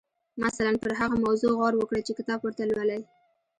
مثلاً 0.45 0.71
پر 0.81 0.91
هغه 0.99 1.15
موضوع 1.25 1.51
غور 1.57 1.73
وکړئ 1.77 2.01
چې 2.07 2.13
کتاب 2.19 2.39
ورته 2.41 2.63
لولئ. 2.65 3.01